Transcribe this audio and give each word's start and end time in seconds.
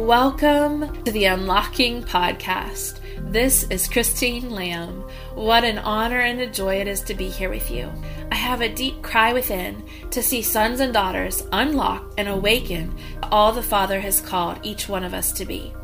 Welcome 0.00 1.04
to 1.04 1.12
the 1.12 1.26
Unlocking 1.26 2.02
Podcast. 2.02 3.00
This 3.30 3.64
is 3.64 3.86
Christine 3.86 4.48
Lamb. 4.48 5.04
What 5.34 5.62
an 5.62 5.76
honor 5.76 6.20
and 6.20 6.40
a 6.40 6.46
joy 6.46 6.76
it 6.76 6.88
is 6.88 7.02
to 7.02 7.14
be 7.14 7.28
here 7.28 7.50
with 7.50 7.70
you. 7.70 7.92
I 8.32 8.34
have 8.34 8.62
a 8.62 8.74
deep 8.74 9.02
cry 9.02 9.34
within 9.34 9.84
to 10.10 10.22
see 10.22 10.40
sons 10.40 10.80
and 10.80 10.94
daughters 10.94 11.46
unlock 11.52 12.14
and 12.16 12.28
awaken 12.28 12.96
all 13.24 13.52
the 13.52 13.62
Father 13.62 14.00
has 14.00 14.22
called 14.22 14.58
each 14.62 14.88
one 14.88 15.04
of 15.04 15.12
us 15.12 15.32
to 15.32 15.44
be 15.44 15.74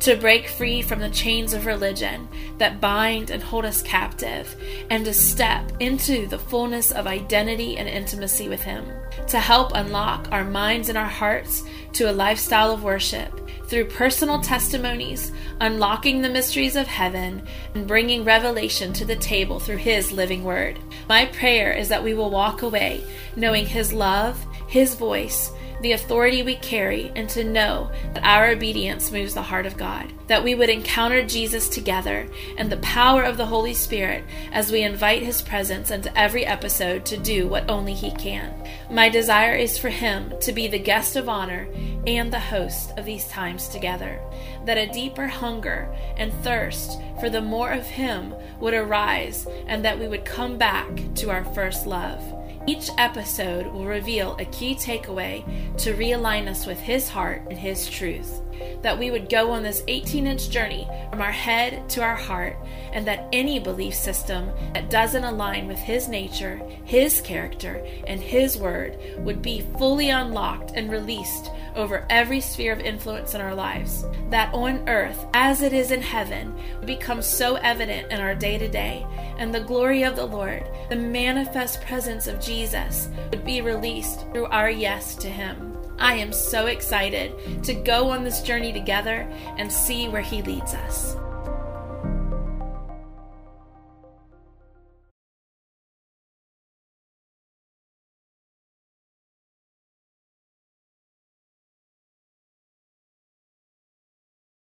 to 0.00 0.16
break 0.16 0.48
free 0.48 0.82
from 0.82 0.98
the 0.98 1.10
chains 1.10 1.54
of 1.54 1.64
religion 1.64 2.28
that 2.58 2.80
bind 2.80 3.30
and 3.30 3.40
hold 3.40 3.64
us 3.64 3.82
captive, 3.82 4.56
and 4.90 5.04
to 5.04 5.14
step 5.14 5.70
into 5.78 6.26
the 6.26 6.38
fullness 6.38 6.90
of 6.90 7.06
identity 7.06 7.76
and 7.76 7.88
intimacy 7.88 8.48
with 8.48 8.60
Him, 8.60 8.84
to 9.28 9.38
help 9.38 9.70
unlock 9.74 10.26
our 10.32 10.44
minds 10.44 10.88
and 10.88 10.98
our 10.98 11.08
hearts 11.08 11.62
to 11.92 12.10
a 12.10 12.12
lifestyle 12.12 12.72
of 12.72 12.82
worship 12.82 13.41
through 13.72 13.86
personal 13.86 14.38
testimonies, 14.38 15.32
unlocking 15.62 16.20
the 16.20 16.28
mysteries 16.28 16.76
of 16.76 16.86
heaven, 16.86 17.42
and 17.74 17.86
bringing 17.86 18.22
revelation 18.22 18.92
to 18.92 19.06
the 19.06 19.16
table 19.16 19.58
through 19.58 19.78
His 19.78 20.12
living 20.12 20.44
Word. 20.44 20.78
My 21.08 21.24
prayer 21.24 21.72
is 21.72 21.88
that 21.88 22.04
we 22.04 22.12
will 22.12 22.28
walk 22.28 22.60
away 22.60 23.02
knowing 23.34 23.64
His 23.64 23.94
love, 23.94 24.38
His 24.68 24.94
voice, 24.94 25.50
the 25.80 25.92
authority 25.92 26.42
we 26.42 26.56
carry, 26.56 27.10
and 27.16 27.28
to 27.30 27.44
know 27.44 27.90
that 28.12 28.24
our 28.24 28.50
obedience 28.50 29.10
moves 29.10 29.32
the 29.32 29.42
heart 29.42 29.64
of 29.64 29.78
God. 29.78 30.12
That 30.28 30.44
we 30.44 30.54
would 30.54 30.68
encounter 30.68 31.24
Jesus 31.24 31.68
together 31.68 32.28
and 32.56 32.70
the 32.70 32.76
power 32.78 33.22
of 33.22 33.36
the 33.36 33.46
Holy 33.46 33.74
Spirit 33.74 34.22
as 34.52 34.70
we 34.70 34.82
invite 34.82 35.22
His 35.22 35.42
presence 35.42 35.90
into 35.90 36.16
every 36.16 36.44
episode 36.46 37.04
to 37.06 37.16
do 37.16 37.48
what 37.48 37.68
only 37.68 37.94
He 37.94 38.10
can. 38.12 38.54
My 38.90 39.08
desire 39.08 39.54
is 39.54 39.78
for 39.78 39.88
Him 39.88 40.32
to 40.42 40.52
be 40.52 40.68
the 40.68 40.78
guest 40.78 41.16
of 41.16 41.28
honor 41.28 41.66
and 42.06 42.32
the 42.32 42.38
host 42.38 42.92
of 42.98 43.04
these 43.04 43.28
times 43.28 43.68
together. 43.68 44.20
That 44.64 44.78
a 44.78 44.92
deeper 44.92 45.26
hunger 45.26 45.94
and 46.16 46.32
thirst 46.42 46.98
for 47.20 47.30
the 47.30 47.40
more 47.40 47.72
of 47.72 47.86
Him 47.86 48.34
would 48.60 48.74
arise, 48.74 49.46
and 49.66 49.84
that 49.84 49.98
we 49.98 50.08
would 50.08 50.24
come 50.24 50.58
back 50.58 50.88
to 51.16 51.30
our 51.30 51.44
first 51.44 51.86
love. 51.86 52.22
Each 52.64 52.90
episode 52.96 53.66
will 53.66 53.86
reveal 53.86 54.36
a 54.38 54.44
key 54.46 54.76
takeaway 54.76 55.44
to 55.78 55.94
realign 55.94 56.46
us 56.46 56.64
with 56.64 56.78
His 56.78 57.08
heart 57.08 57.42
and 57.50 57.58
His 57.58 57.90
truth. 57.90 58.40
That 58.82 58.96
we 58.96 59.10
would 59.10 59.28
go 59.28 59.50
on 59.50 59.64
this 59.64 59.82
18 59.88 60.28
inch 60.28 60.48
journey 60.48 60.88
from 61.10 61.20
our 61.20 61.32
head 61.32 61.88
to 61.90 62.02
our 62.02 62.14
heart, 62.14 62.56
and 62.92 63.04
that 63.06 63.26
any 63.32 63.58
belief 63.58 63.94
system 63.94 64.50
that 64.74 64.90
doesn't 64.90 65.24
align 65.24 65.66
with 65.66 65.78
His 65.78 66.08
nature, 66.08 66.62
His 66.84 67.20
character, 67.20 67.84
and 68.06 68.20
His 68.20 68.56
word 68.56 68.96
would 69.18 69.42
be 69.42 69.66
fully 69.76 70.10
unlocked 70.10 70.70
and 70.76 70.88
released 70.88 71.50
over 71.76 72.06
every 72.10 72.40
sphere 72.40 72.72
of 72.72 72.80
influence 72.80 73.34
in 73.34 73.40
our 73.40 73.54
lives. 73.54 74.04
That 74.30 74.52
on 74.54 74.88
earth, 74.88 75.26
as 75.34 75.62
it 75.62 75.72
is 75.72 75.90
in 75.90 76.02
heaven, 76.02 76.54
would 76.78 76.86
become 76.86 77.22
so 77.22 77.56
evident 77.56 78.10
in 78.10 78.20
our 78.20 78.34
day 78.34 78.58
to 78.58 78.68
day, 78.68 79.06
and 79.38 79.54
the 79.54 79.60
glory 79.60 80.02
of 80.02 80.16
the 80.16 80.26
Lord, 80.26 80.68
the 80.88 80.96
manifest 80.96 81.82
presence 81.82 82.26
of 82.26 82.40
Jesus, 82.40 83.08
would 83.30 83.44
be 83.44 83.60
released 83.60 84.20
through 84.32 84.46
our 84.46 84.70
yes 84.70 85.14
to 85.16 85.28
Him. 85.28 85.76
I 85.98 86.14
am 86.14 86.32
so 86.32 86.66
excited 86.66 87.62
to 87.64 87.74
go 87.74 88.10
on 88.10 88.24
this 88.24 88.42
journey 88.42 88.72
together 88.72 89.28
and 89.56 89.70
see 89.70 90.08
where 90.08 90.22
He 90.22 90.42
leads 90.42 90.74
us. 90.74 91.16